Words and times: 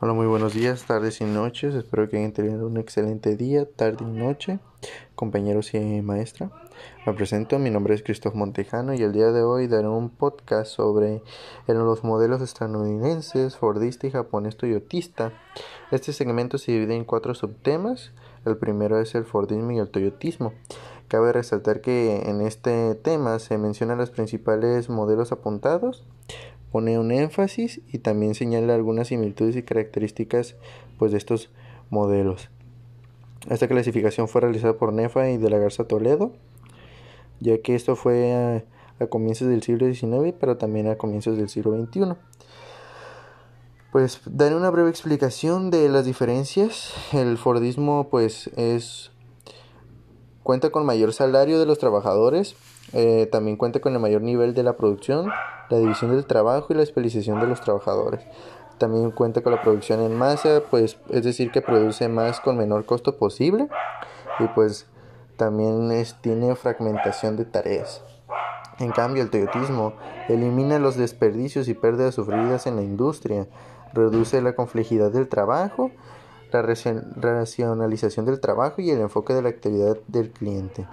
Hola, 0.00 0.12
muy 0.12 0.28
buenos 0.28 0.54
días, 0.54 0.84
tardes 0.84 1.20
y 1.20 1.24
noches. 1.24 1.74
Espero 1.74 2.08
que 2.08 2.18
hayan 2.18 2.30
tenido 2.30 2.68
un 2.68 2.76
excelente 2.76 3.34
día, 3.34 3.68
tarde 3.68 4.04
y 4.04 4.06
noche, 4.06 4.60
compañeros 5.16 5.74
y 5.74 6.02
maestra. 6.02 6.52
Me 7.04 7.12
presento, 7.14 7.58
mi 7.58 7.68
nombre 7.70 7.96
es 7.96 8.04
Cristóf 8.04 8.36
Montejano 8.36 8.94
y 8.94 9.02
el 9.02 9.12
día 9.12 9.32
de 9.32 9.42
hoy 9.42 9.66
daré 9.66 9.88
un 9.88 10.08
podcast 10.08 10.70
sobre 10.70 11.20
los 11.66 12.04
modelos 12.04 12.42
estadounidenses, 12.42 13.56
fordista 13.56 14.06
y 14.06 14.12
japonés 14.12 14.56
toyotista. 14.56 15.32
Este 15.90 16.12
segmento 16.12 16.58
se 16.58 16.70
divide 16.70 16.94
en 16.94 17.04
cuatro 17.04 17.34
subtemas. 17.34 18.12
El 18.44 18.56
primero 18.56 19.00
es 19.00 19.16
el 19.16 19.24
fordismo 19.24 19.72
y 19.72 19.78
el 19.80 19.90
toyotismo. 19.90 20.52
Cabe 21.08 21.32
resaltar 21.32 21.80
que 21.80 22.30
en 22.30 22.40
este 22.40 22.94
tema 22.94 23.40
se 23.40 23.58
mencionan 23.58 23.98
los 23.98 24.10
principales 24.10 24.88
modelos 24.90 25.32
apuntados, 25.32 26.04
pone 26.70 26.98
un 26.98 27.10
énfasis 27.10 27.80
y 27.92 27.98
también 27.98 28.34
señala 28.34 28.74
algunas 28.74 29.08
similitudes 29.08 29.56
y 29.56 29.62
características 29.62 30.56
pues, 30.98 31.12
de 31.12 31.18
estos 31.18 31.50
modelos. 31.90 32.50
Esta 33.48 33.68
clasificación 33.68 34.28
fue 34.28 34.42
realizada 34.42 34.74
por 34.74 34.92
Nefa 34.92 35.30
y 35.30 35.38
de 35.38 35.50
la 35.50 35.58
Garza 35.58 35.84
Toledo, 35.84 36.32
ya 37.40 37.58
que 37.58 37.74
esto 37.74 37.96
fue 37.96 38.32
a, 38.32 38.64
a, 39.02 39.06
comienzos 39.06 39.48
del 39.48 39.62
siglo 39.62 39.92
XIX, 39.92 40.34
pero 40.38 40.56
también 40.56 40.88
a 40.88 40.96
comienzos 40.96 41.38
del 41.38 41.48
siglo 41.48 41.72
XXI. 41.72 42.14
Pues 43.92 44.20
daré 44.26 44.54
una 44.54 44.68
breve 44.68 44.90
explicación 44.90 45.70
de 45.70 45.88
las 45.88 46.04
diferencias. 46.04 46.92
El 47.12 47.38
Fordismo 47.38 48.08
pues 48.10 48.48
es 48.56 49.10
cuenta 50.48 50.70
con 50.70 50.86
mayor 50.86 51.12
salario 51.12 51.58
de 51.58 51.66
los 51.66 51.78
trabajadores, 51.78 52.56
eh, 52.94 53.28
también 53.30 53.58
cuenta 53.58 53.80
con 53.80 53.92
el 53.92 54.00
mayor 54.00 54.22
nivel 54.22 54.54
de 54.54 54.62
la 54.62 54.78
producción, 54.78 55.28
la 55.68 55.76
división 55.76 56.10
del 56.10 56.24
trabajo 56.24 56.68
y 56.70 56.74
la 56.74 56.84
especialización 56.84 57.38
de 57.38 57.46
los 57.46 57.60
trabajadores. 57.60 58.22
También 58.78 59.10
cuenta 59.10 59.42
con 59.42 59.52
la 59.52 59.60
producción 59.60 60.00
en 60.00 60.16
masa, 60.16 60.62
pues 60.70 60.96
es 61.10 61.22
decir 61.22 61.50
que 61.50 61.60
produce 61.60 62.08
más 62.08 62.40
con 62.40 62.56
menor 62.56 62.86
costo 62.86 63.18
posible 63.18 63.68
y 64.38 64.46
pues 64.54 64.86
también 65.36 65.92
tiene 66.22 66.56
fragmentación 66.56 67.36
de 67.36 67.44
tareas. 67.44 68.02
En 68.78 68.90
cambio, 68.90 69.22
el 69.22 69.28
toyotismo 69.28 69.92
elimina 70.28 70.78
los 70.78 70.96
desperdicios 70.96 71.68
y 71.68 71.74
pérdidas 71.74 72.14
sufridas 72.14 72.66
en 72.66 72.76
la 72.76 72.82
industria, 72.82 73.48
reduce 73.92 74.40
la 74.40 74.54
complejidad 74.54 75.12
del 75.12 75.28
trabajo, 75.28 75.90
la 76.52 76.62
racionalización 76.62 78.26
del 78.26 78.40
trabajo 78.40 78.80
y 78.80 78.90
el 78.90 79.00
enfoque 79.00 79.34
de 79.34 79.42
la 79.42 79.48
actividad 79.48 79.98
del 80.08 80.30
cliente. 80.30 80.86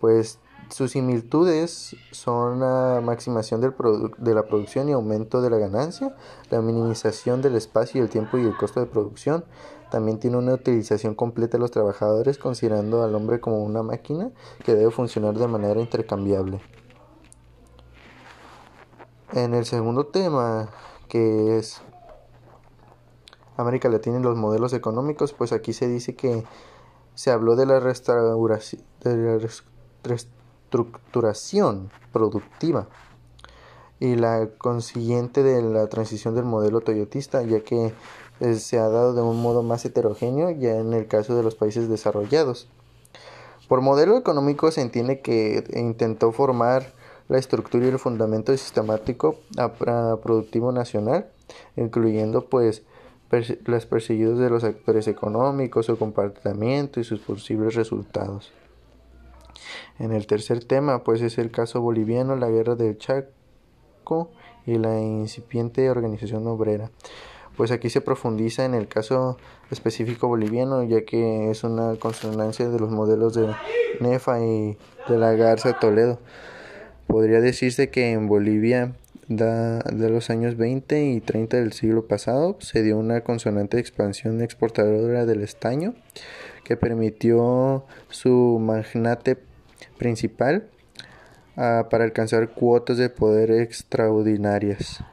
Pues 0.00 0.38
sus 0.72 0.92
similitudes 0.92 1.94
son 2.12 2.60
la 2.60 3.00
maximación 3.04 3.60
de 3.60 4.34
la 4.34 4.42
producción 4.46 4.88
y 4.88 4.92
aumento 4.92 5.42
de 5.42 5.50
la 5.50 5.58
ganancia, 5.58 6.16
la 6.50 6.62
minimización 6.62 7.42
del 7.42 7.56
espacio 7.56 8.00
y 8.00 8.04
el 8.04 8.10
tiempo 8.10 8.38
y 8.38 8.46
el 8.46 8.56
costo 8.56 8.80
de 8.80 8.86
producción. 8.86 9.44
También 9.90 10.18
tiene 10.18 10.38
una 10.38 10.54
utilización 10.54 11.14
completa 11.14 11.58
de 11.58 11.60
los 11.60 11.70
trabajadores 11.70 12.38
considerando 12.38 13.02
al 13.02 13.14
hombre 13.14 13.40
como 13.40 13.62
una 13.62 13.82
máquina 13.82 14.30
que 14.64 14.74
debe 14.74 14.90
funcionar 14.90 15.34
de 15.34 15.46
manera 15.46 15.78
intercambiable. 15.78 16.62
En 19.34 19.52
el 19.52 19.66
segundo 19.66 20.06
tema, 20.06 20.70
que 21.08 21.58
es 21.58 21.82
América 23.56 23.88
Latina 23.88 24.18
y 24.18 24.22
los 24.22 24.36
modelos 24.36 24.72
económicos, 24.72 25.32
pues 25.32 25.52
aquí 25.52 25.72
se 25.72 25.88
dice 25.88 26.14
que 26.14 26.44
se 27.14 27.30
habló 27.30 27.56
de 27.56 27.66
la 27.66 27.80
restauración, 27.80 28.82
de 29.02 29.40
la 30.04 30.14
estructuración 30.14 31.90
productiva 32.12 32.88
y 34.00 34.16
la 34.16 34.48
consiguiente 34.58 35.42
de 35.42 35.62
la 35.62 35.86
transición 35.88 36.34
del 36.34 36.44
modelo 36.44 36.80
toyotista, 36.80 37.42
ya 37.42 37.60
que 37.60 37.92
eh, 38.40 38.54
se 38.54 38.78
ha 38.78 38.88
dado 38.88 39.14
de 39.14 39.22
un 39.22 39.40
modo 39.40 39.62
más 39.62 39.84
heterogéneo 39.84 40.50
ya 40.50 40.76
en 40.76 40.92
el 40.92 41.06
caso 41.06 41.36
de 41.36 41.42
los 41.42 41.54
países 41.54 41.88
desarrollados. 41.88 42.68
Por 43.68 43.80
modelo 43.80 44.18
económico 44.18 44.70
se 44.70 44.80
entiende 44.80 45.20
que 45.20 45.64
intentó 45.74 46.32
formar 46.32 46.92
la 47.28 47.38
estructura 47.38 47.86
y 47.86 47.88
el 47.90 47.98
fundamento 47.98 48.52
sistemático 48.52 49.36
productivo 50.22 50.72
nacional, 50.72 51.30
incluyendo 51.76 52.46
pues 52.46 52.82
los 53.64 53.86
perseguidos 53.86 54.38
de 54.38 54.50
los 54.50 54.64
actores 54.64 55.08
económicos, 55.08 55.86
su 55.86 55.96
comportamiento 55.96 57.00
y 57.00 57.04
sus 57.04 57.20
posibles 57.20 57.74
resultados. 57.74 58.52
En 59.98 60.12
el 60.12 60.26
tercer 60.26 60.64
tema, 60.64 61.02
pues 61.02 61.22
es 61.22 61.38
el 61.38 61.50
caso 61.50 61.80
boliviano, 61.80 62.36
la 62.36 62.50
guerra 62.50 62.74
del 62.74 62.98
Chaco 62.98 64.30
y 64.66 64.78
la 64.78 65.00
incipiente 65.00 65.90
organización 65.90 66.46
obrera. 66.46 66.90
Pues 67.56 67.70
aquí 67.70 67.90
se 67.90 68.00
profundiza 68.00 68.64
en 68.64 68.74
el 68.74 68.88
caso 68.88 69.36
específico 69.70 70.26
boliviano, 70.28 70.82
ya 70.84 71.04
que 71.04 71.50
es 71.50 71.64
una 71.64 71.96
consonancia 71.96 72.68
de 72.68 72.78
los 72.78 72.90
modelos 72.90 73.34
de 73.34 73.54
Nefa 74.00 74.40
y 74.40 74.76
de 75.08 75.18
la 75.18 75.32
Garza 75.32 75.78
Toledo. 75.78 76.18
Podría 77.06 77.40
decirse 77.40 77.90
que 77.90 78.12
en 78.12 78.26
Bolivia 78.26 78.94
de 79.28 80.10
los 80.10 80.30
años 80.30 80.56
20 80.56 81.04
y 81.04 81.20
30 81.20 81.56
del 81.56 81.72
siglo 81.72 82.06
pasado 82.06 82.56
se 82.60 82.82
dio 82.82 82.98
una 82.98 83.22
consonante 83.22 83.78
expansión 83.78 84.40
exportadora 84.42 85.26
del 85.26 85.42
estaño 85.42 85.94
que 86.64 86.76
permitió 86.76 87.84
su 88.08 88.58
magnate 88.60 89.38
principal 89.98 90.68
uh, 91.56 91.88
para 91.88 92.04
alcanzar 92.04 92.50
cuotas 92.50 92.96
de 92.96 93.10
poder 93.10 93.50
extraordinarias. 93.52 95.04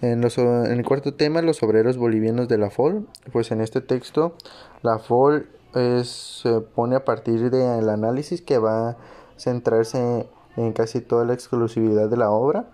En, 0.00 0.20
los, 0.20 0.38
en, 0.38 0.66
el 0.66 0.84
cuarto 0.84 1.14
tema, 1.14 1.42
los 1.42 1.62
obreros 1.62 1.96
bolivianos 1.96 2.46
de 2.46 2.58
la 2.58 2.70
FOL, 2.70 3.08
pues 3.32 3.50
en 3.50 3.60
este 3.60 3.80
texto 3.80 4.36
la 4.82 4.98
FOL 4.98 5.48
es, 5.74 6.40
se 6.42 6.60
pone 6.60 6.94
a 6.94 7.04
partir 7.04 7.50
del 7.50 7.88
análisis 7.88 8.40
que 8.42 8.58
va 8.58 8.90
a 8.90 8.96
centrarse 9.36 10.28
en 10.58 10.72
casi 10.72 11.00
toda 11.00 11.24
la 11.24 11.32
exclusividad 11.32 12.08
de 12.08 12.16
la 12.16 12.30
obra. 12.30 12.68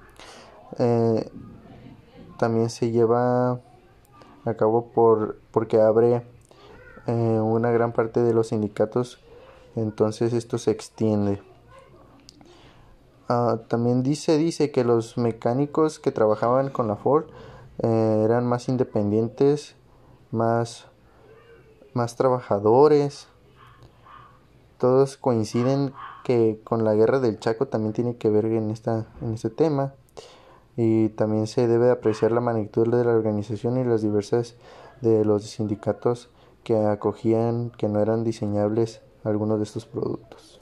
Eh, 0.79 1.31
también 2.39 2.71
se 2.71 2.91
lleva 2.91 3.61
a 4.45 4.55
cabo 4.57 4.91
por, 4.93 5.39
porque 5.53 5.81
abre 5.81 6.27
eh, 7.07 7.13
una 7.13 7.71
gran 7.71 7.93
parte 7.93 8.21
de 8.21 8.35
los 8.35 8.49
sindicatos 8.49 9.21
entonces 9.77 10.33
esto 10.33 10.59
se 10.59 10.71
extiende. 10.71 11.43
Uh, 13.29 13.57
también 13.69 14.03
dice, 14.03 14.37
dice 14.37 14.71
que 14.71 14.85
los 14.85 15.17
mecánicos 15.17 15.99
que 15.99 16.13
trabajaban 16.13 16.69
con 16.69 16.89
la 16.89 16.97
Ford 16.97 17.25
eh, 17.83 18.23
eran 18.25 18.47
más 18.47 18.69
independientes, 18.69 19.75
más, 20.31 20.87
más 21.93 22.17
trabajadores. 22.17 23.29
Todos 24.79 25.17
coinciden 25.17 25.93
que 26.25 26.61
con 26.65 26.85
la 26.85 26.95
guerra 26.95 27.21
del 27.21 27.39
Chaco 27.39 27.67
también 27.67 27.93
tiene 27.93 28.17
que 28.17 28.31
ver 28.31 28.47
en, 28.47 28.71
esta, 28.71 29.07
en 29.21 29.35
este 29.35 29.51
tema. 29.51 29.95
Y 30.77 31.11
también 31.11 31.47
se 31.47 31.69
debe 31.69 31.91
apreciar 31.93 32.33
la 32.33 32.41
magnitud 32.41 32.91
de 32.93 33.05
la 33.05 33.13
organización 33.13 33.77
y 33.79 33.85
las 33.85 34.03
diversas 34.03 34.57
de 35.03 35.25
los 35.25 35.45
sindicatos 35.45 36.31
que 36.65 36.77
acogían 36.77 37.71
que 37.71 37.89
no 37.89 38.01
eran 38.01 38.25
diseñables 38.25 39.03
algunos 39.23 39.59
de 39.59 39.65
estos 39.65 39.87
productos. 39.87 40.61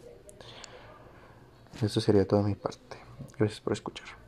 Eso 1.81 2.01
sería 2.01 2.27
toda 2.27 2.43
mi 2.43 2.55
parte. 2.55 2.99
Gracias 3.39 3.61
por 3.61 3.73
escuchar. 3.73 4.22